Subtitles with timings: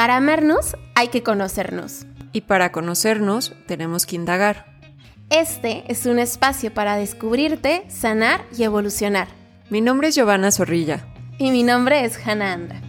[0.00, 2.06] Para amarnos hay que conocernos.
[2.32, 4.80] Y para conocernos tenemos que indagar.
[5.28, 9.28] Este es un espacio para descubrirte, sanar y evolucionar.
[9.68, 11.06] Mi nombre es Giovanna Zorrilla.
[11.36, 12.80] Y mi nombre es Hannah Anda.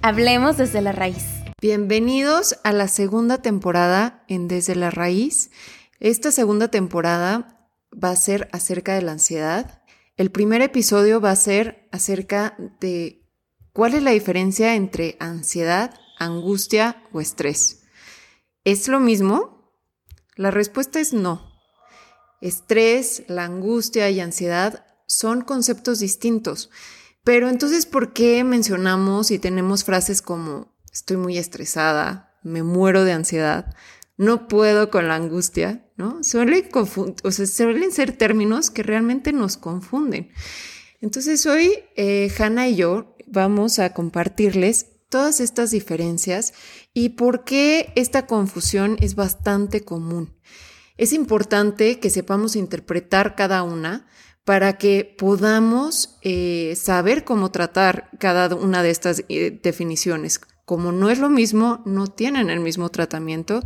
[0.00, 1.26] Hablemos desde la raíz.
[1.60, 5.50] Bienvenidos a la segunda temporada en Desde la Raíz.
[6.00, 9.82] Esta segunda temporada va a ser acerca de la ansiedad.
[10.16, 13.22] El primer episodio va a ser acerca de
[13.74, 17.82] cuál es la diferencia entre ansiedad, angustia o estrés.
[18.64, 19.72] ¿Es lo mismo?
[20.36, 21.52] La respuesta es no.
[22.40, 26.70] Estrés, la angustia y ansiedad son conceptos distintos.
[27.24, 33.12] Pero entonces, ¿por qué mencionamos y tenemos frases como estoy muy estresada, me muero de
[33.12, 33.74] ansiedad,
[34.16, 35.88] no puedo con la angustia?
[35.96, 36.22] ¿No?
[36.24, 40.30] Suelen, o sea, suelen ser términos que realmente nos confunden.
[41.00, 46.54] Entonces, hoy eh, Hanna y yo vamos a compartirles todas estas diferencias
[46.92, 50.34] y por qué esta confusión es bastante común.
[50.96, 54.08] Es importante que sepamos interpretar cada una
[54.42, 60.40] para que podamos eh, saber cómo tratar cada una de estas eh, definiciones.
[60.64, 63.62] Como no es lo mismo, no tienen el mismo tratamiento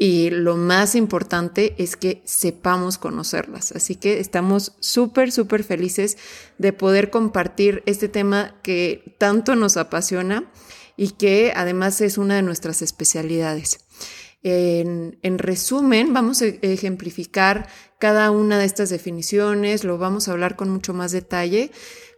[0.00, 3.70] y lo más importante es que sepamos conocerlas.
[3.70, 6.18] Así que estamos súper, súper felices
[6.58, 10.50] de poder compartir este tema que tanto nos apasiona
[10.98, 13.78] y que además es una de nuestras especialidades.
[14.42, 17.68] En, resumen, vamos a ejemplificar
[17.98, 21.70] cada una de estas definiciones, lo vamos a hablar con mucho más detalle,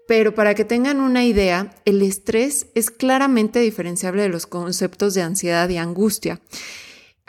[0.09, 5.23] pero para que tengan una idea, el estrés es claramente diferenciable de los conceptos de
[5.23, 6.41] ansiedad y angustia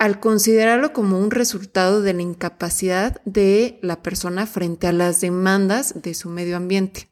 [0.01, 6.01] al considerarlo como un resultado de la incapacidad de la persona frente a las demandas
[6.01, 7.07] de su medio ambiente.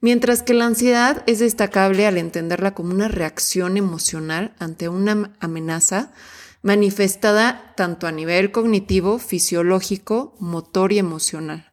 [0.00, 6.12] Mientras que la ansiedad es destacable al entenderla como una reacción emocional ante una amenaza
[6.62, 11.72] manifestada tanto a nivel cognitivo, fisiológico, motor y emocional.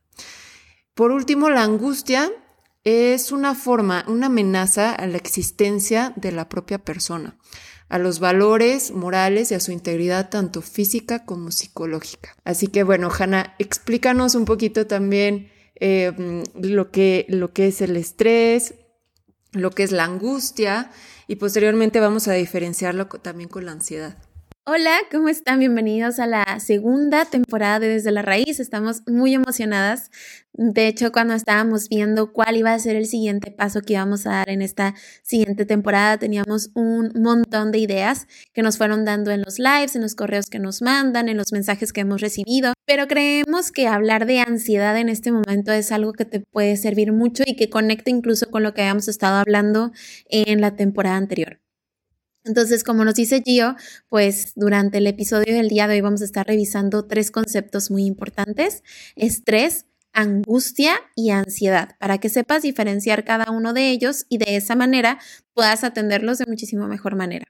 [0.95, 2.31] Por último, la angustia
[2.84, 7.38] es una forma, una amenaza a la existencia de la propia persona,
[7.90, 12.35] a los valores morales y a su integridad tanto física como psicológica.
[12.44, 17.95] Así que bueno, Hanna, explícanos un poquito también eh, lo, que, lo que es el
[17.97, 18.75] estrés,
[19.51, 20.91] lo que es la angustia
[21.28, 24.18] y posteriormente vamos a diferenciarlo también con la ansiedad.
[24.67, 25.59] Hola, ¿cómo están?
[25.59, 28.59] Bienvenidos a la segunda temporada de Desde la Raíz.
[28.59, 30.09] Estamos muy emocionadas.
[30.53, 34.31] De hecho, cuando estábamos viendo cuál iba a ser el siguiente paso que íbamos a
[34.31, 39.43] dar en esta siguiente temporada, teníamos un montón de ideas que nos fueron dando en
[39.43, 42.73] los lives, en los correos que nos mandan, en los mensajes que hemos recibido.
[42.87, 47.11] Pero creemos que hablar de ansiedad en este momento es algo que te puede servir
[47.11, 49.91] mucho y que conecta incluso con lo que habíamos estado hablando
[50.27, 51.59] en la temporada anterior.
[52.45, 53.75] Entonces, como nos dice Gio,
[54.07, 58.06] pues durante el episodio del día de hoy vamos a estar revisando tres conceptos muy
[58.06, 58.83] importantes,
[59.16, 64.75] estrés, angustia y ansiedad, para que sepas diferenciar cada uno de ellos y de esa
[64.75, 65.19] manera
[65.53, 67.47] puedas atenderlos de muchísimo mejor manera.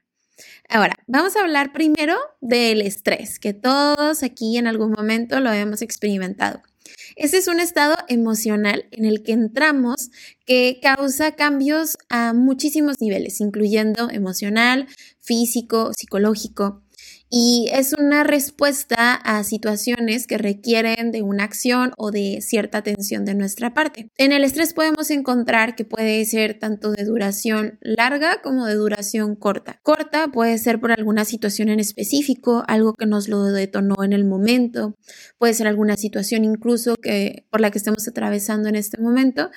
[0.68, 5.82] Ahora, vamos a hablar primero del estrés, que todos aquí en algún momento lo hemos
[5.82, 6.62] experimentado.
[7.16, 10.10] Ese es un estado emocional en el que entramos
[10.44, 14.86] que causa cambios a muchísimos niveles, incluyendo emocional,
[15.22, 16.82] físico, psicológico
[17.28, 23.24] y es una respuesta a situaciones que requieren de una acción o de cierta atención
[23.24, 24.10] de nuestra parte.
[24.16, 29.34] En el estrés podemos encontrar que puede ser tanto de duración larga como de duración
[29.34, 29.80] corta.
[29.82, 34.24] Corta puede ser por alguna situación en específico, algo que nos lo detonó en el
[34.24, 34.94] momento,
[35.38, 39.50] puede ser alguna situación incluso que por la que estemos atravesando en este momento.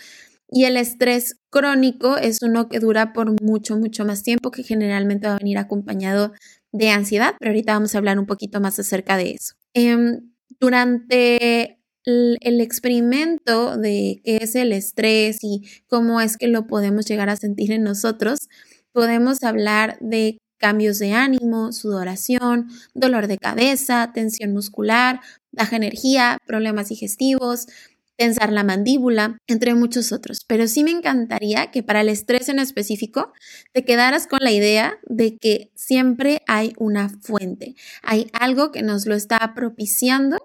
[0.51, 5.27] Y el estrés crónico es uno que dura por mucho, mucho más tiempo, que generalmente
[5.27, 6.33] va a venir acompañado
[6.71, 9.55] de ansiedad, pero ahorita vamos a hablar un poquito más acerca de eso.
[9.73, 16.67] Em, durante el, el, experimento de qué es el estrés y cómo es que lo
[16.67, 18.49] podemos llegar a sentir en nosotros,
[18.91, 26.89] podemos hablar de cambios de ánimo, sudoración, dolor de cabeza, tensión muscular, baja energía, problemas
[26.89, 27.67] digestivos,
[28.19, 30.43] tensar la mandíbula, entre muchos otros.
[30.45, 33.31] Pero sí me encantaría que para el estrés en específico
[33.71, 39.05] te quedaras con la idea de que siempre hay una fuente, hay algo que nos
[39.05, 40.37] lo está propiciando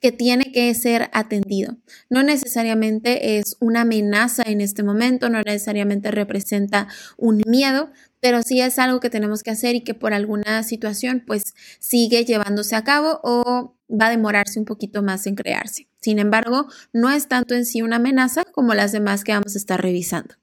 [0.00, 1.78] que tiene que ser atendido.
[2.10, 8.60] No necesariamente es una amenaza en este momento, no necesariamente representa un miedo, pero sí
[8.60, 12.84] es algo que tenemos que hacer y que por alguna situación pues sigue llevándose a
[12.84, 15.88] cabo o va a demorarse un poquito más en crearse.
[16.00, 19.58] Sin embargo, no es tanto en sí una amenaza como las demás que vamos a
[19.58, 20.34] estar revisando.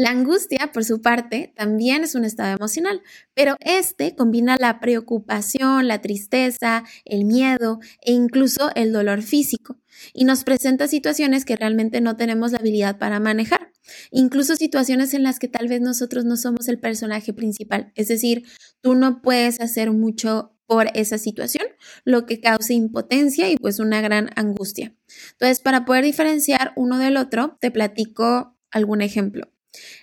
[0.00, 3.02] La angustia, por su parte, también es un estado emocional,
[3.34, 9.76] pero este combina la preocupación, la tristeza, el miedo e incluso el dolor físico
[10.14, 13.72] y nos presenta situaciones que realmente no tenemos la habilidad para manejar,
[14.12, 18.44] incluso situaciones en las que tal vez nosotros no somos el personaje principal, es decir,
[18.80, 21.66] tú no puedes hacer mucho por esa situación,
[22.04, 24.94] lo que causa impotencia y pues una gran angustia.
[25.32, 29.48] Entonces, para poder diferenciar uno del otro, te platico algún ejemplo.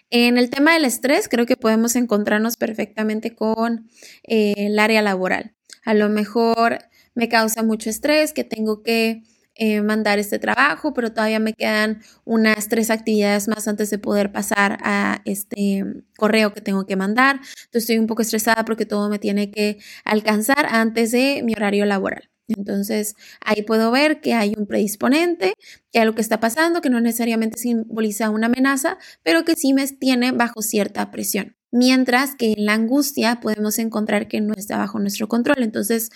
[0.10, 3.88] En el tema del estrés, creo que podemos encontrarnos perfectamente con
[4.24, 5.56] eh, el área laboral.
[5.84, 6.80] A lo mejor
[7.14, 9.22] me causa mucho estrés que tengo que
[9.56, 14.32] eh, mandar este trabajo, pero todavía me quedan unas tres actividades más antes de poder
[14.32, 15.84] pasar a este
[16.18, 17.38] correo que tengo que mandar.
[17.38, 21.86] Entonces estoy un poco estresada porque todo me tiene que alcanzar antes de mi horario
[21.86, 22.30] laboral.
[22.48, 25.56] Entonces ahí puedo ver que hay un predisponente,
[25.92, 29.74] que hay lo que está pasando, que no necesariamente simboliza una amenaza, pero que sí
[29.74, 31.56] me tiene bajo cierta presión.
[31.72, 35.64] Mientras que en la angustia podemos encontrar que no está bajo nuestro control.
[35.64, 36.10] Entonces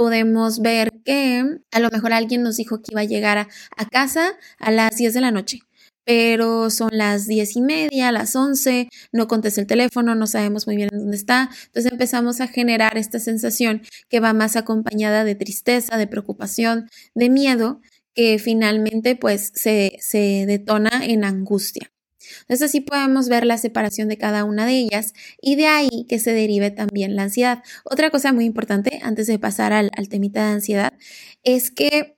[0.00, 4.32] podemos ver que a lo mejor alguien nos dijo que iba a llegar a, casa
[4.58, 5.58] a las 10 de la noche,
[6.06, 10.76] pero son las diez y media, las 11, no contesta el teléfono, no sabemos muy
[10.76, 11.50] bien dónde está.
[11.66, 17.28] Entonces empezamos a generar esta sensación que va más acompañada de tristeza, de preocupación, de
[17.28, 17.82] miedo,
[18.14, 21.92] que finalmente pues se, se detona en angustia.
[22.42, 26.18] Entonces así podemos ver la separación de cada una de ellas y de ahí que
[26.18, 27.62] se derive también la ansiedad.
[27.84, 30.94] Otra cosa muy importante antes de pasar al, al temita de ansiedad
[31.42, 32.16] es que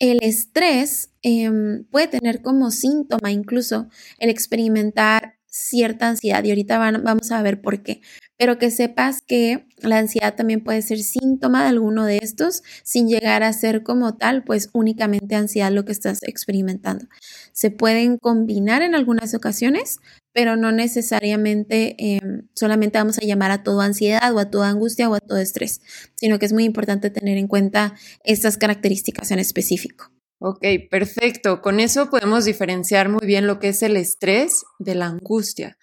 [0.00, 7.30] el estrés em, puede tener como síntoma incluso el experimentar cierta ansiedad y ahorita vamos
[7.32, 8.00] a ver por qué
[8.40, 13.06] pero que sepas que la ansiedad también puede ser síntoma de alguno de estos sin
[13.06, 17.04] llegar a ser como tal, pues únicamente ansiedad lo que estás experimentando.
[17.52, 20.00] Se pueden combinar en algunas ocasiones,
[20.32, 25.10] pero no necesariamente em, solamente vamos a llamar a todo ansiedad o a toda angustia
[25.10, 25.82] o a todo estrés,
[26.14, 27.94] sino que es muy importante tener en cuenta
[28.24, 30.10] estas características en específico.
[30.42, 31.60] Ok, perfecto.
[31.60, 35.76] Con eso podemos diferenciar muy bien lo que es el estrés de la angustia.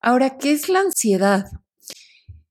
[0.00, 1.46] Ahora, ¿qué es la ansiedad?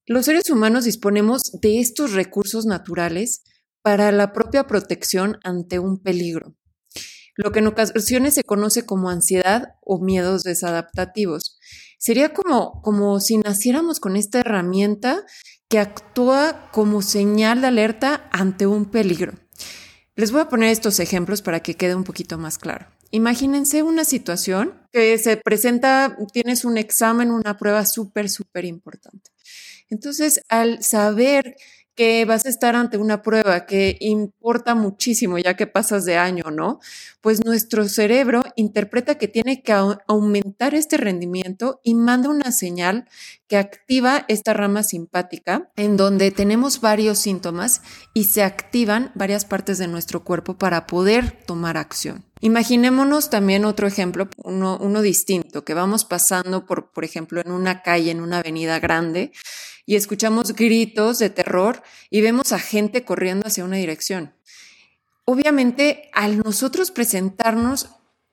[0.05, 3.43] Los seres humanos disponemos de estos recursos naturales
[3.81, 6.57] para la propia protección ante un peligro,
[7.37, 11.57] lo que en ocasiones se conoce como ansiedad o miedos desadaptativos.
[11.97, 15.23] Sería como, como si naciéramos con esta herramienta
[15.69, 19.42] que actúa como señal de alerta ante un peligro.
[20.15, 22.85] Les voy a poner estos ejemplos para que quede un poquito más claro.
[23.09, 29.31] Imagínense una situación que se presenta, tienes un examen, una prueba súper, súper importante.
[29.89, 31.55] Entonces, al saber
[31.95, 36.45] que vas a estar ante una prueba que importa muchísimo ya que pasas de año,
[36.51, 36.79] ¿no?
[37.21, 39.73] Pues nuestro cerebro interpreta que tiene que
[40.07, 43.07] aumentar este rendimiento y manda una señal
[43.47, 47.81] que activa esta rama simpática en donde tenemos varios síntomas
[48.13, 52.25] y se activan varias partes de nuestro cuerpo para poder tomar acción.
[52.41, 57.83] Imaginémonos también otro ejemplo, uno, uno distinto, que vamos pasando por, por ejemplo, en una
[57.83, 59.31] calle, en una avenida grande
[59.85, 64.33] y escuchamos gritos de terror y vemos a gente corriendo hacia una dirección.
[65.25, 67.89] Obviamente, al nosotros presentarnos,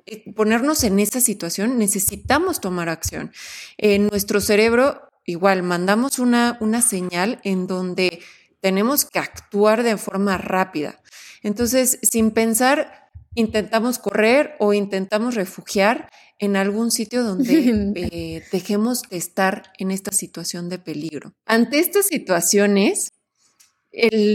[0.06, 3.32] eh, ponernos en esa situación, necesitamos tomar acción.
[3.78, 8.20] En nuestro cerebro, igual, mandamos una, una señal en donde
[8.60, 11.00] tenemos que actuar de forma rápida.
[11.42, 12.99] Entonces, sin pensar,
[13.34, 20.12] intentamos correr o intentamos refugiar en algún sitio donde eh, dejemos de estar en esta
[20.12, 21.32] situación de peligro.
[21.46, 23.12] Ante estas situaciones,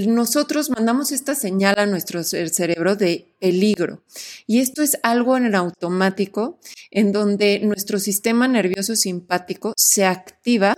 [0.07, 4.03] nosotros mandamos esta señal a nuestro cerebro de peligro.
[4.45, 6.59] Y esto es algo en el automático,
[6.91, 10.75] en donde nuestro sistema nervioso simpático se activa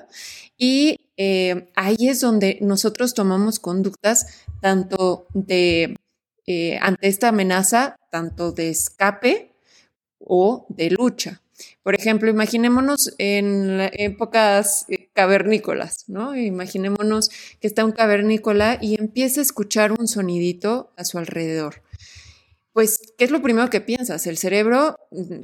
[0.58, 4.28] y eh, ahí es donde nosotros tomamos conductas
[4.62, 5.96] tanto de,
[6.46, 9.54] eh, ante esta amenaza, tanto de escape
[10.18, 11.42] o de lucha.
[11.84, 16.36] Por ejemplo, imaginémonos en épocas eh, cavernícolas, ¿no?
[16.36, 21.84] Imaginémonos que está un cavernícola y empieza a escuchar un sonidito a su alrededor.
[22.78, 24.28] Pues, ¿qué es lo primero que piensas?
[24.28, 25.00] El cerebro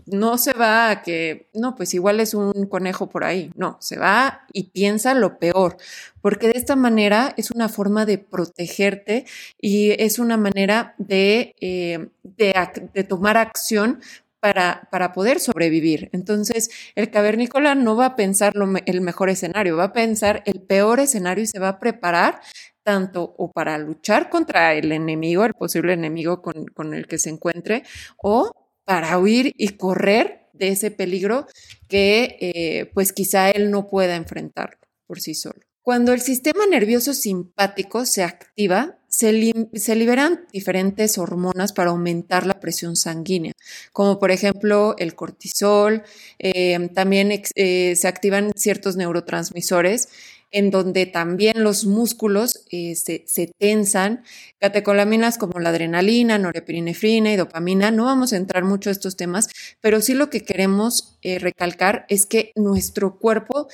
[0.05, 3.49] no se va a que, no, pues igual es un conejo por ahí.
[3.55, 5.77] No, se va y piensa lo peor,
[6.21, 9.25] porque de esta manera es una forma de protegerte
[9.59, 13.99] y es una manera de, eh, de, tomar acción
[14.39, 16.09] para, para, poder sobrevivir.
[16.13, 18.53] Entonces, el cavernícola no va a pensar
[18.85, 22.41] el mejor escenario, va a pensar el peor escenario y se va a preparar
[22.83, 27.29] tanto o para luchar contra el enemigo, el posible enemigo con, con el que se
[27.29, 27.83] encuentre,
[28.17, 28.51] o
[28.85, 31.47] para huir y correr de ese peligro
[31.87, 35.59] que eh, pues quizá él no pueda enfrentar por sí solo.
[35.81, 42.95] Cuando el sistema nervioso simpático se activa, se, liberan diferentes hormonas para aumentar la presión
[42.95, 43.51] sanguínea,
[43.91, 46.03] como por ejemplo el cortisol,
[46.39, 50.07] eh, también eh, se activan ciertos neurotransmisores
[50.53, 54.23] en donde también los músculos eh, se, tensan,
[54.59, 57.91] catecolaminas como la adrenalina, norepinefrina y dopamina.
[57.91, 59.49] No vamos a entrar mucho a estos temas,
[59.81, 63.67] pero sí lo que queremos recalcar es que nuestro cuerpo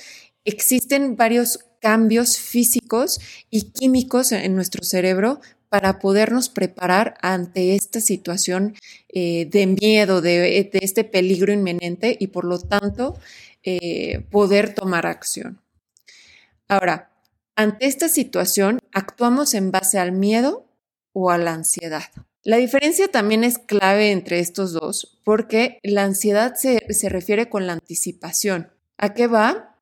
[0.44, 3.20] existen varios cambios físicos
[3.50, 8.74] y químicos en nuestro cerebro para podernos preparar ante esta situación
[9.08, 13.18] eh, de miedo, de, este peligro inminente y por lo tanto
[13.62, 15.60] eh, poder tomar acción.
[16.70, 17.10] Ahora,
[17.56, 20.68] ante esta situación, actuamos en base al miedo
[21.12, 22.04] o a la ansiedad.
[22.44, 27.66] La diferencia también es clave entre estos dos porque la ansiedad se, se refiere con
[27.66, 28.70] la anticipación.
[28.98, 29.76] ¿A qué va?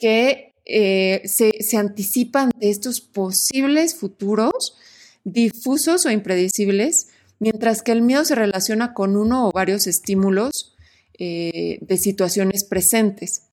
[0.00, 4.76] Que eh, se, se anticipa ante estos posibles futuros
[5.22, 7.06] difusos o impredecibles,
[7.38, 10.74] mientras que el miedo se relaciona con uno o varios estímulos
[11.18, 13.51] eh, de situaciones presentes.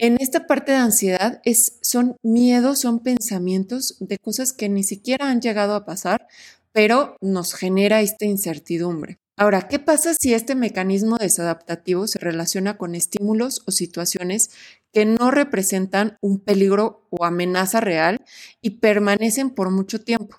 [0.00, 1.42] En esta parte de ansiedad
[1.82, 6.28] son miedos, son pensamientos de cosas que ni siquiera han llegado a pasar,
[6.70, 9.18] pero nos genera esta incertidumbre.
[9.36, 14.50] Ahora, ¿qué pasa si este mecanismo desadaptativo se relaciona con estímulos o situaciones
[14.92, 18.24] que no representan un peligro o amenaza real
[18.62, 20.36] y permanecen por mucho tiempo?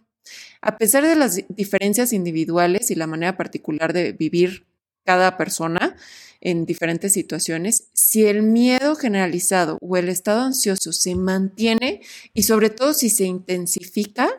[0.62, 4.69] A pesar de las diferencias individuales y la manera particular de vivir
[5.10, 5.96] cada persona
[6.40, 12.02] en diferentes situaciones, si el miedo generalizado o el estado ansioso se mantiene
[12.36, 14.30] y sobre todo si se intensifica,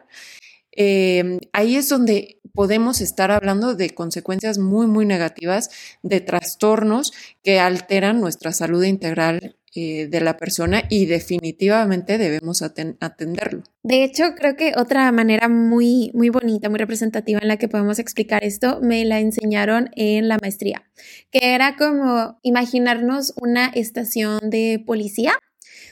[0.70, 5.70] eh, ahí es donde podemos estar hablando de consecuencias muy, muy negativas,
[6.04, 7.12] de trastornos
[7.42, 13.62] que alteran nuestra salud integral eh, de la persona y definitivamente debemos atenderlo.
[13.82, 17.98] De hecho, creo que otra manera muy, muy bonita, muy representativa en la que podemos
[17.98, 20.90] explicar esto, me la enseñaron en la maestría,
[21.30, 25.34] que era como imaginarnos una estación de policía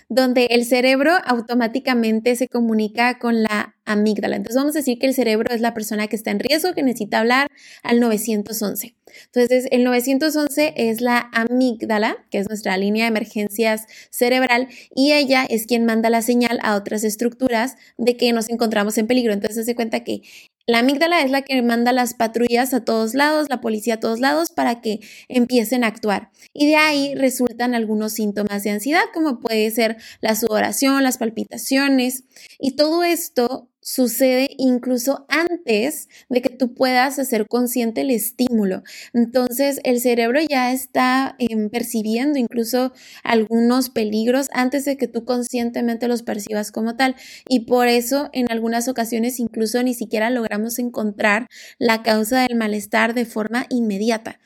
[0.09, 4.37] donde el cerebro automáticamente se comunica con la amígdala.
[4.37, 6.83] Entonces vamos a decir que el cerebro es la persona que está en riesgo, que
[6.83, 7.49] necesita hablar
[7.83, 8.95] al 911.
[9.27, 15.47] Entonces el 911 es la amígdala, que es nuestra línea de emergencias cerebral, y ella
[15.49, 19.33] es quien manda la señal a otras estructuras de que nos encontramos en peligro.
[19.33, 20.23] Entonces se cuenta que
[20.69, 24.21] la amígdala es la que manda las patrullas a todos lados, la policía a todos
[24.21, 26.31] lados para que empiecen a actuar.
[26.53, 32.25] Y de ahí resultan algunos síntomas de ansiedad, como puede ser la sudoración, las palpitaciones.
[32.59, 38.82] Y todo esto sucede incluso antes de que tú puedas hacer consciente el estímulo.
[39.12, 42.92] Entonces el cerebro ya está em, percibiendo incluso
[43.23, 47.16] algunos peligros antes de que tú conscientemente los percibas como tal.
[47.49, 53.14] Y por eso en algunas ocasiones incluso ni siquiera logramos encontrar la causa del malestar
[53.14, 54.38] de forma inmediata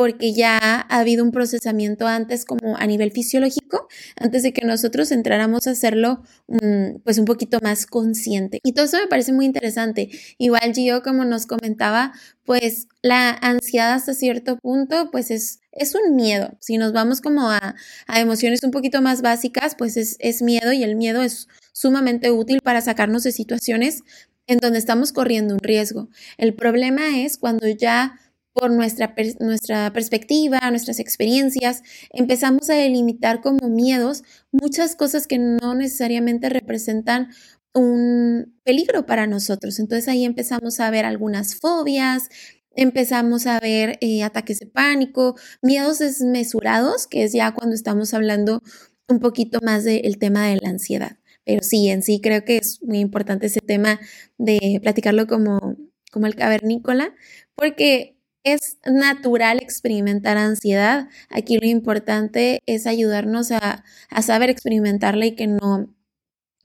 [0.00, 5.12] porque ya ha habido un procesamiento antes como a nivel fisiológico, antes de que nosotros
[5.12, 8.60] entráramos a hacerlo mm, pues un poquito más consciente.
[8.62, 10.08] Y todo eso me parece muy interesante.
[10.38, 12.14] Igual Gio, como nos comentaba,
[12.46, 16.56] pues la ansiedad hasta cierto punto pues es, es un miedo.
[16.60, 17.74] Si nos vamos como a,
[18.06, 22.30] a emociones un poquito más básicas, pues es, es miedo y el miedo es sumamente
[22.30, 24.02] útil para sacarnos de situaciones
[24.46, 26.08] en donde estamos corriendo un riesgo.
[26.38, 28.18] El problema es cuando ya
[28.52, 35.74] por nuestra, nuestra perspectiva, nuestras experiencias, empezamos a delimitar como miedos muchas cosas que no
[35.74, 37.28] necesariamente representan
[37.74, 39.78] un peligro para nosotros.
[39.78, 42.28] Entonces ahí empezamos a ver algunas fobias,
[42.74, 48.62] empezamos a ver eh, ataques de pánico, miedos desmesurados, que es ya cuando estamos hablando
[49.08, 51.18] un poquito más del tema de la ansiedad.
[51.44, 54.00] Pero sí, en sí creo que es muy importante ese tema
[54.38, 55.76] de platicarlo como,
[56.12, 57.14] como el cavernícola,
[57.54, 61.08] porque es natural experimentar ansiedad.
[61.28, 63.84] Aquí lo importante es ayudarnos a,
[64.22, 65.94] saber experimentarla y que no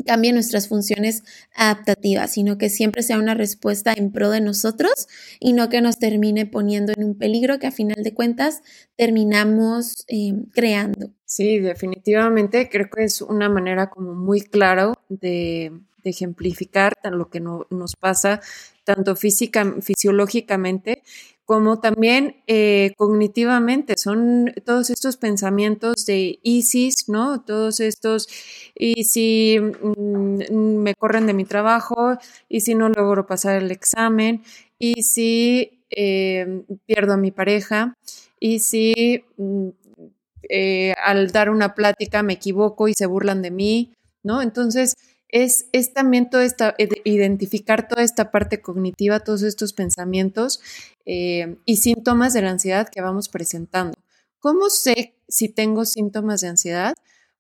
[0.06, 1.24] cambie nuestras funciones
[1.56, 5.08] adaptativas, sino que siempre sea una respuesta en pro de nosotros
[5.40, 8.62] y no que nos termine poniendo en un peligro que a final de cuentas
[8.98, 11.12] terminamos eh, creando.
[11.24, 15.72] Sí, definitivamente creo que es una manera como muy clara de,
[16.04, 18.40] ejemplificar lo que nos pasa
[18.84, 21.02] tanto física, fisiológicamente
[21.46, 23.96] como también eh, cognitivamente.
[23.98, 27.42] Son todos estos pensamientos de ISIS, ¿no?
[27.42, 28.28] Todos estos,
[28.76, 32.18] y si mm, me corren de mi trabajo,
[32.50, 34.44] y si no logro pasar el examen,
[34.80, 37.94] y si eh, pierdo a mi pareja,
[38.40, 39.70] y si mm,
[40.50, 44.42] eh, al dar una plática me equivoco y se burlan de mí, ¿no?
[44.42, 44.96] Entonces,
[45.30, 50.62] es, también esta, identificar toda esta parte cognitiva, todos estos pensamientos
[51.06, 53.98] eh, y síntomas de la ansiedad que vamos presentando.
[54.40, 56.96] ¿Cómo sé si tengo síntomas de ansiedad?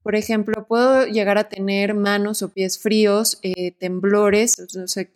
[0.06, 4.54] Por ejemplo, puedo llegar a tener manos o pies fríos, eh, temblores,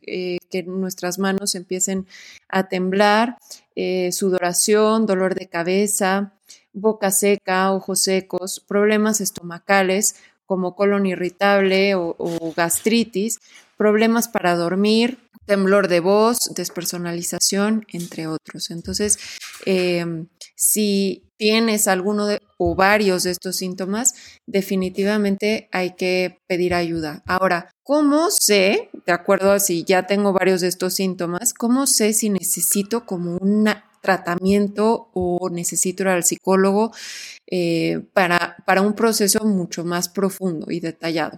[0.01, 2.07] eh, que nuestras manos empiecen
[2.47, 3.37] a temblar,
[3.75, 6.33] eh, sudoración, dolor de cabeza,
[6.73, 10.15] boca seca, ojos secos, problemas estomacales
[10.49, 13.37] como colon irritable o gastritis,
[13.77, 18.71] problemas para dormir, temblor de voz, despersonalización, entre otros.
[18.71, 19.17] Entonces,
[19.65, 24.13] em, si tienes alguno de, o varios de estos síntomas,
[24.47, 27.23] definitivamente hay que pedir ayuda.
[27.25, 32.13] Ahora, ¿cómo sé, de acuerdo a si ya tengo varios de estos síntomas, cómo sé
[32.13, 33.67] si necesito como un
[34.01, 36.91] tratamiento o necesito ir al psicólogo
[37.47, 41.37] eh, para, para un proceso mucho más profundo y detallado?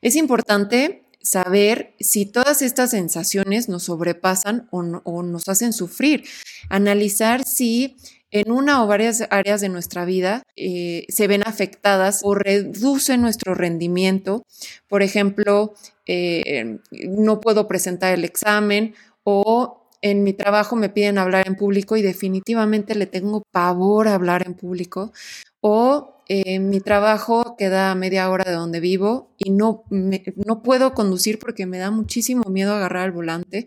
[0.00, 4.82] Es importante saber si todas estas sensaciones nos sobrepasan o,
[5.22, 6.24] nos hacen sufrir,
[6.68, 7.96] analizar si
[8.30, 13.54] en una o varias áreas de nuestra vida eh, se ven afectadas o reduce nuestro
[13.54, 14.42] rendimiento.
[14.88, 21.48] Por ejemplo, eh, no puedo presentar el examen o en mi trabajo me piden hablar
[21.48, 25.14] en público y definitivamente le tengo pavor a hablar en público.
[25.62, 30.92] O eh, mi trabajo queda a media hora de donde vivo y no, no puedo
[30.92, 33.66] conducir porque me da muchísimo miedo agarrar el volante.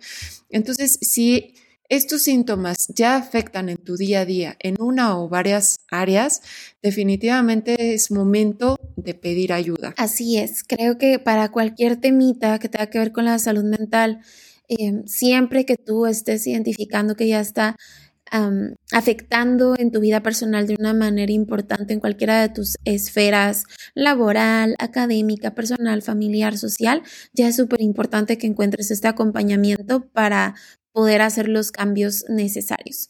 [0.51, 1.55] Entonces, si
[1.89, 6.43] estos síntomas ya afectan en tu día a día en una o varias áreas,
[6.83, 9.95] definitivamente es momento de pedir ayuda.
[9.97, 14.21] Así es, creo que para cualquier temita que tenga que ver con la salud mental,
[14.67, 17.75] eh, siempre que tú estés identificando que ya está
[18.91, 23.63] afectando en tu vida personal de una manera importante en cualquiera de tus esferas
[23.95, 30.55] laboral, académica, personal, familiar, social, ya es súper importante que encuentres este acompañamiento para
[30.91, 33.09] poder hacer los cambios necesarios.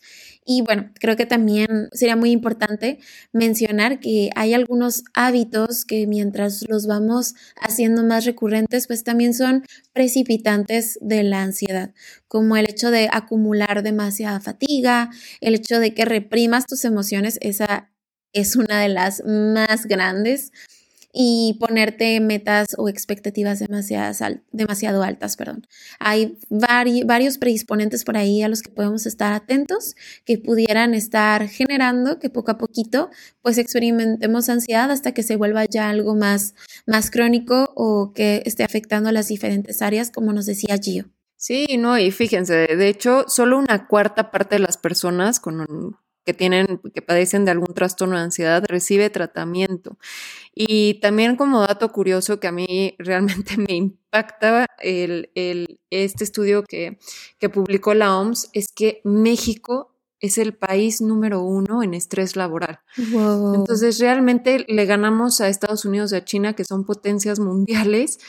[0.50, 3.00] Y bueno, creo que también sería muy importante
[3.34, 9.66] mencionar que hay algunos hábitos que mientras los vamos haciendo más recurrentes, pues también son
[9.92, 11.94] precipitantes de la ansiedad,
[12.30, 15.10] como el hecho de acumular demasiada fatiga,
[15.42, 17.92] el hecho de que reprimas tus emociones, esa
[18.32, 20.54] es una de las más grandes
[21.14, 25.36] y ponerte metas o expectativas demasiado altas.
[25.36, 25.68] Perdón.
[26.00, 32.20] Hay varios predisponentes por ahí a los que podemos estar atentos que pudieran estar generando
[32.20, 33.10] que poco a poquito
[33.42, 36.54] pues experimentemos ansiedad hasta que se vuelva ya algo más,
[36.86, 41.06] más crónico o que esté afectando a las diferentes áreas, como nos decía Gio.
[41.40, 46.34] Sí, no, y fíjense, de hecho, solo una cuarta parte de las personas con que
[46.34, 49.98] tienen, que padecen de algún trastorno de ansiedad, recibe tratamiento.
[50.54, 55.32] Y también como dato curioso que a mí realmente me impacta el,
[55.90, 57.00] este estudio que,
[57.40, 62.82] que publicó la OMS, es que México es el país número uno en estrés laboral.
[62.98, 68.20] Entonces, realmente le ganamos a Estados Unidos y a China, que son potencias mundiales,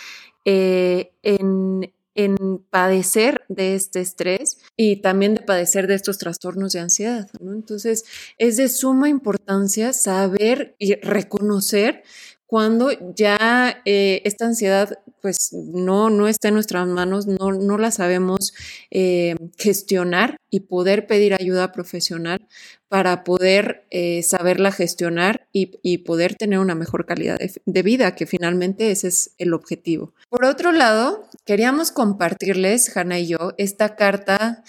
[0.45, 6.81] eh, en, en padecer de este estrés y también de padecer de estos trastornos de
[6.81, 7.31] ansiedad.
[7.41, 8.05] Entonces,
[8.39, 12.03] es de suma importancia saber y reconocer
[12.49, 17.91] cuando ya eh, esta ansiedad pues no, no está en nuestras manos, no, no la
[17.91, 18.55] sabemos
[18.91, 22.49] eh, gestionar y poder pedir ayuda profesional
[22.89, 28.91] para poder eh, saberla gestionar y, poder tener una mejor calidad de, vida, que finalmente
[28.93, 30.15] ese es el objetivo.
[30.31, 34.65] Por otro lado, queríamos compartirles, Hanna y yo, esta carta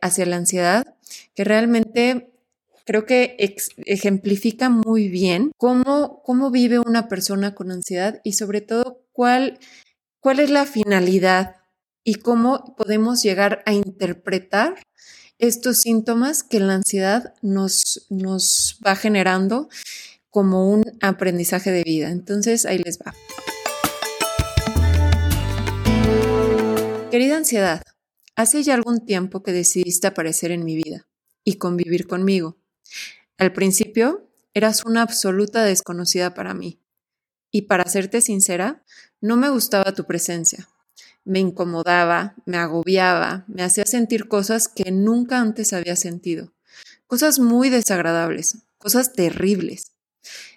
[0.00, 0.94] hacia la ansiedad,
[1.34, 2.33] que realmente
[2.84, 3.36] creo que
[3.86, 9.58] ejemplifica muy bien cómo, cómo vive una persona con ansiedad y sobre todo cuál,
[10.20, 11.56] cuál es la finalidad
[12.04, 14.82] y cómo podemos llegar a interpretar
[15.38, 19.68] estos síntomas que la ansiedad nos, nos va generando
[20.30, 22.10] como un aprendizaje de vida.
[22.10, 23.14] Entonces, ahí les va.
[27.10, 27.82] Querida ansiedad,
[28.36, 31.06] hace ya algún tiempo que decidiste aparecer en mi vida
[31.44, 32.58] y convivir conmigo.
[33.38, 36.80] Al principio, eras una absoluta desconocida para mí.
[37.50, 38.82] Y para serte sincera,
[39.20, 40.68] no me gustaba tu presencia.
[41.24, 46.52] Me incomodaba, me agobiaba, me hacía sentir cosas que nunca antes había sentido.
[47.06, 49.92] Cosas muy desagradables, cosas terribles.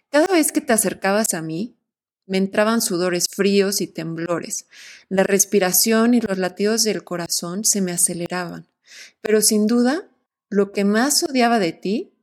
[0.10, 1.78] Cada vez que te acercabas a mí,
[2.26, 4.68] me entraban sudores fríos y temblores.
[5.08, 8.68] La respiración y los latidos del corazón se me aceleraban.
[9.22, 10.10] Pero sin duda,
[10.50, 12.17] lo que más odiaba de ti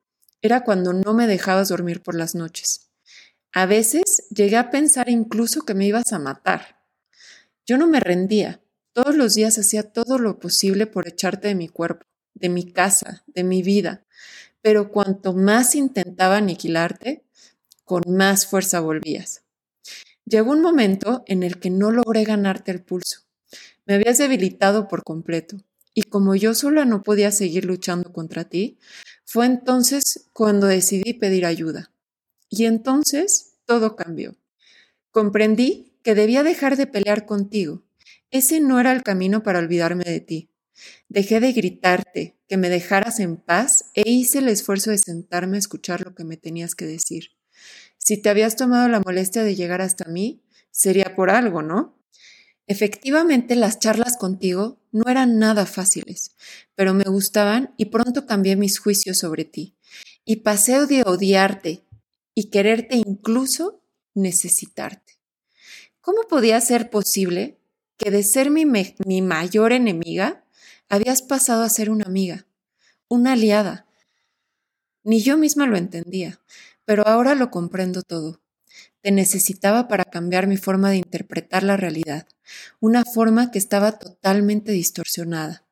[0.44, 2.90] era cuando no me dejabas dormir por las noches.
[3.50, 6.82] A veces llegué a pensar incluso que me ibas a matar.
[7.64, 8.60] Yo no me rendía.
[8.92, 12.04] Todos los días hacía todo lo posible por echarte de mi cuerpo,
[12.34, 14.04] de mi casa, de mi vida.
[14.60, 17.24] Pero cuanto más intentaba aniquilarte,
[17.86, 19.44] con más fuerza volvías.
[20.26, 23.20] Llegó un momento en el que no logré ganarte el pulso.
[23.86, 25.56] Me habías debilitado por completo.
[25.94, 28.78] Y como yo sola no podía seguir luchando contra ti,
[29.24, 31.90] fue entonces cuando decidí pedir ayuda.
[32.48, 34.36] Y entonces todo cambió.
[35.10, 37.82] Comprendí que debía dejar de pelear contigo.
[38.30, 40.50] Ese no era el camino para olvidarme de ti.
[41.08, 45.60] Dejé de gritarte, que me dejaras en paz e hice el esfuerzo de sentarme a
[45.60, 47.30] escuchar lo que me tenías que decir.
[47.96, 51.93] Si te habías tomado la molestia de llegar hasta mí, sería por algo, ¿no?
[52.66, 56.34] Efectivamente, las charlas contigo no eran nada fáciles,
[56.74, 59.74] pero me gustaban y pronto cambié mis juicios sobre ti.
[60.24, 61.84] Y pasé de odiarte
[62.34, 63.82] y quererte incluso
[64.14, 65.14] necesitarte.
[66.00, 67.58] ¿Cómo podía ser posible
[67.96, 70.44] que de ser mi, mi, mayor enemiga
[70.88, 72.46] habías pasado a ser una amiga,
[73.08, 73.86] una aliada?
[75.02, 76.40] Ni yo misma lo entendía,
[76.84, 78.40] pero ahora lo comprendo todo.
[79.04, 82.26] Te necesitaba para cambiar mi forma de interpretar la realidad,
[82.80, 85.62] una forma que estaba totalmente distorsionada.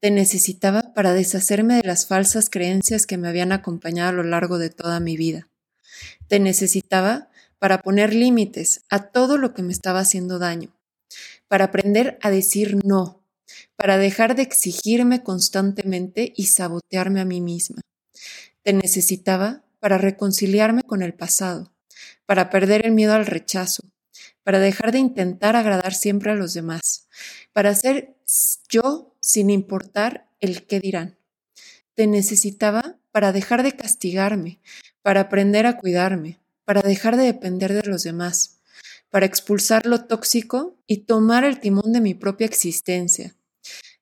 [0.00, 4.58] Te necesitaba para deshacerme de las falsas creencias que me habían acompañado a lo largo
[4.58, 5.48] de toda mi vida.
[6.26, 7.28] Te necesitaba
[7.60, 10.76] para poner límites a todo lo que me estaba haciendo daño,
[11.46, 13.22] para aprender a decir no,
[13.76, 17.80] para dejar de exigirme constantemente y sabotearme a mí misma.
[18.64, 21.71] Te necesitaba para reconciliarme con el pasado,
[22.32, 23.82] para perder el miedo al rechazo,
[24.42, 27.06] para dejar de intentar agradar siempre a los demás,
[27.52, 28.16] para ser
[28.70, 31.18] yo sin importar el qué dirán.
[31.92, 34.60] Te necesitaba para dejar de castigarme,
[35.02, 38.62] para aprender a cuidarme, para dejar de depender de los demás,
[39.10, 43.36] para expulsar lo tóxico y tomar el timón de mi propia existencia.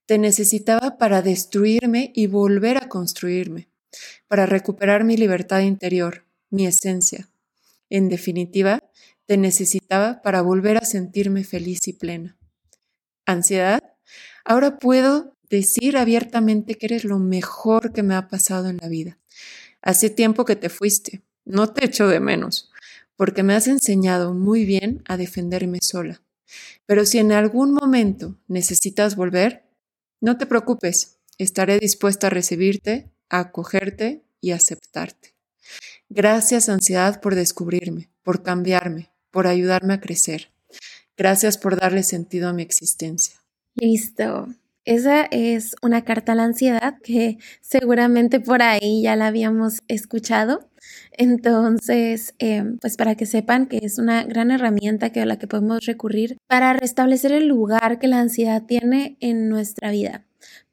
[0.07, 3.69] Te necesitaba para destruirme y volver a construirme,
[4.29, 7.30] para recuperar mi libertad interior, mi esencia.
[7.91, 8.83] En definitiva,
[9.27, 12.39] te necesitaba para volver a sentirme feliz y plena.
[13.27, 13.81] ¿Ansiedad?
[14.45, 19.19] Ahora puedo decir abiertamente que eres lo mejor que me ha pasado en la vida.
[19.83, 22.71] Hace tiempo que te fuiste, no te echo de menos,
[23.17, 26.23] porque me has enseñado muy bien a defenderme sola.
[26.87, 29.65] Pero si en algún momento necesitas volver,
[30.21, 35.30] no te preocupes, estaré dispuesta a recibirte, a acogerte y aceptarte.
[36.13, 40.51] Gracias, ansiedad, por descubrirme, por cambiarme, por ayudarme a crecer.
[41.17, 43.37] Gracias por darle sentido a mi existencia.
[43.77, 44.49] Listo.
[44.85, 50.69] Esa es una carta a la ansiedad que seguramente por ahí ya la habíamos escuchado.
[51.13, 55.47] Entonces, em, pues para que sepan que es una gran herramienta que a la que
[55.47, 60.25] podemos recurrir para restablecer el lugar que la ansiedad tiene en nuestra vida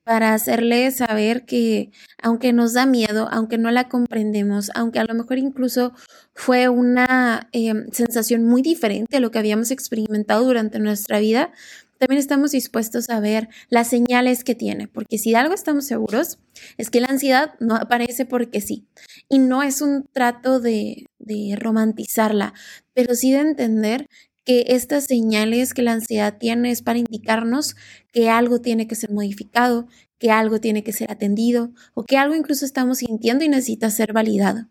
[0.08, 1.92] para hacerle saber que
[2.24, 5.94] aunque nos da miedo, aunque no la comprendemos, aunque a lo mejor incluso
[6.34, 11.52] fue una em, sensación muy diferente a lo que habíamos experimentado durante nuestra vida,
[11.98, 16.40] también estamos dispuestos a ver las señales que tiene, porque si de algo estamos seguros
[16.78, 18.88] es que la ansiedad no aparece porque sí.
[19.28, 22.54] Y no es un trato de, de romantizarla,
[22.94, 24.08] pero sí de entender
[24.48, 27.76] que estas señales que la ansiedad tiene es para indicarnos
[28.14, 29.88] que algo tiene que ser modificado,
[30.20, 34.14] que algo tiene que ser atendido o que algo incluso estamos sintiendo y necesita ser
[34.14, 34.70] validado.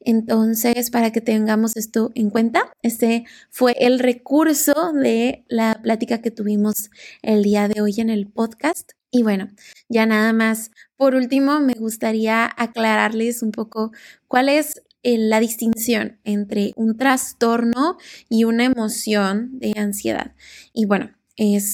[0.00, 6.32] Entonces, para que tengamos esto en cuenta, este fue el recurso de la plática que
[6.32, 6.90] tuvimos
[7.22, 8.94] el día de hoy en el podcast.
[9.12, 9.48] Y bueno,
[9.88, 10.72] ya nada más.
[10.96, 13.92] Por último, me gustaría aclararles un poco
[14.26, 20.32] cuál es la distinción entre un trastorno y una emoción de ansiedad.
[20.72, 21.10] Y bueno,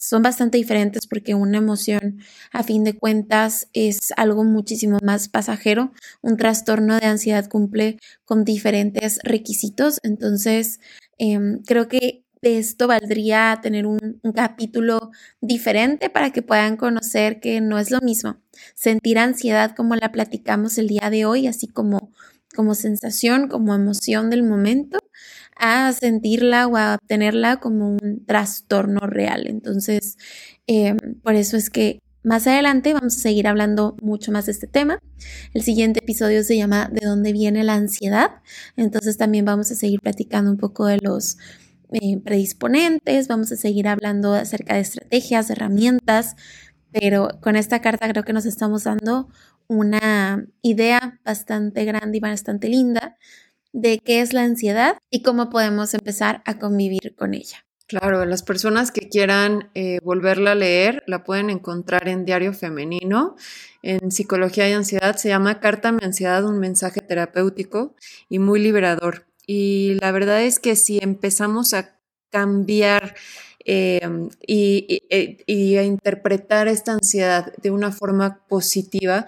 [0.00, 2.18] son bastante diferentes porque una emoción
[2.52, 5.92] a fin de cuentas es algo muchísimo más pasajero.
[6.22, 10.00] Un trastorno de ansiedad cumple con diferentes requisitos.
[10.02, 10.80] Entonces,
[11.18, 13.98] em, creo que de esto valdría tener un,
[14.34, 18.36] capítulo diferente para que puedan conocer que no es lo mismo
[18.74, 22.12] sentir ansiedad como la platicamos el día de hoy, así como,
[22.54, 24.98] como sensación, como emoción del momento,
[25.56, 29.46] a sentirla o a obtenerla como un trastorno real.
[29.46, 30.16] Entonces,
[30.66, 34.66] em, por eso es que más adelante vamos a seguir hablando mucho más de este
[34.66, 34.98] tema.
[35.54, 38.42] El siguiente episodio se llama ¿De dónde viene la ansiedad?
[38.76, 41.38] Entonces también vamos a seguir platicando un poco de los
[41.92, 46.36] eh, predisponentes, vamos a seguir hablando acerca de estrategias, herramientas,
[46.92, 49.28] pero con esta carta creo que nos estamos dando
[49.70, 53.16] una idea bastante grande y bastante linda
[53.72, 57.64] de qué es la ansiedad y cómo podemos empezar a convivir con ella.
[57.86, 63.36] Claro, las personas que quieran eh, volverla a leer la pueden encontrar en Diario Femenino.
[63.82, 67.94] En Psicología y Ansiedad se llama Carta mi ansiedad, un mensaje terapéutico
[68.28, 69.26] y muy liberador.
[69.46, 71.96] Y la verdad es que si empezamos a
[72.30, 73.14] cambiar
[73.64, 75.02] em, y,
[75.46, 79.26] y, a interpretar esta ansiedad de una forma positiva,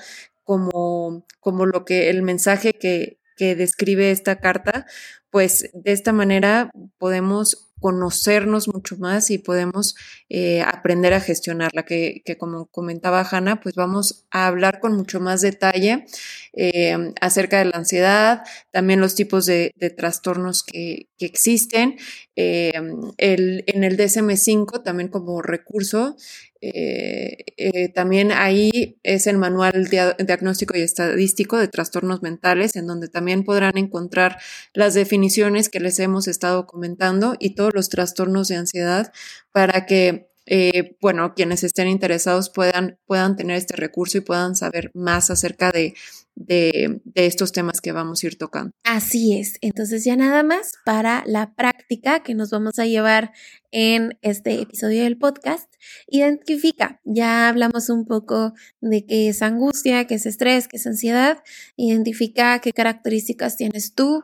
[0.52, 4.84] como, como lo que el mensaje que, que describe esta carta,
[5.30, 9.96] pues de esta manera podemos conocernos mucho más y podemos
[10.28, 15.20] eh, aprender a gestionarla, que, que, como comentaba Hanna, pues vamos a hablar con mucho
[15.20, 16.04] más detalle
[16.52, 21.96] eh, acerca de la ansiedad, también los tipos de, trastornos que, que existen.
[22.36, 22.72] Eh,
[23.16, 26.16] el, en el DSM5 también como recurso
[26.64, 33.09] eh, eh, también ahí es el manual diagnóstico y estadístico de trastornos mentales, en donde
[33.09, 34.38] también podrán encontrar
[34.72, 39.12] las definiciones que les hemos estado comentando y todos los trastornos de ansiedad
[39.51, 44.90] para que eh, bueno, quienes estén interesados puedan, puedan tener este recurso y puedan saber
[44.94, 45.94] más acerca de,
[46.34, 48.72] de, estos temas que vamos a ir tocando.
[48.84, 49.54] Así es.
[49.60, 53.32] Entonces ya nada más para la práctica que nos vamos a llevar
[53.70, 55.72] en este episodio del podcast.
[56.06, 61.38] Identifica, ya hablamos un poco de qué es angustia, qué es estrés, qué es ansiedad.
[61.76, 64.22] Identifica qué características tienes tú,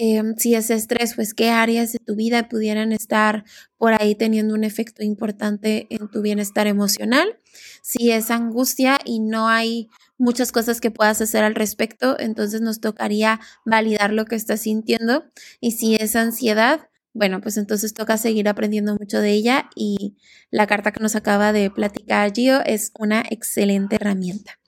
[0.00, 3.44] Em, si es estrés, pues qué áreas de tu vida pudieran estar
[3.78, 7.40] por ahí teniendo un efecto importante en tu bienestar emocional.
[7.82, 9.88] Si es angustia y no hay
[10.18, 15.24] muchas cosas que puedas hacer al respecto, entonces nos tocaría validar lo que estás sintiendo.
[15.60, 20.16] Y si es ansiedad, bueno, pues entonces toca seguir aprendiendo mucho de ella y
[20.50, 24.58] la carta que nos acaba de platicar Gio es una excelente herramienta.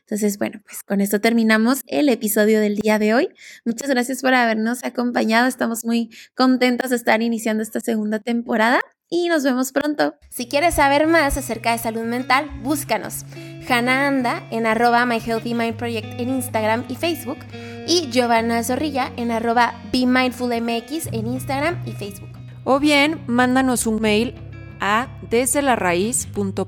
[0.00, 3.28] Entonces, bueno, pues con esto terminamos el episodio del día de hoy.
[3.64, 5.46] Muchas gracias por habernos acompañado.
[5.46, 8.80] Estamos muy contentos de estar iniciando esta segunda temporada
[9.12, 10.14] y nos vemos pronto.
[10.30, 13.26] Si quieres saber más acerca de salud mental, búscanos.
[13.68, 17.36] Hannah Anda en arroba My Healthy Mind Project en Instagram y Facebook
[17.86, 22.30] y Giovanna Zorrilla en arroba Be Mindful MX en Instagram y Facebook.
[22.64, 24.34] O bien, mándanos un mail
[24.80, 26.62] a desde la gmail.com.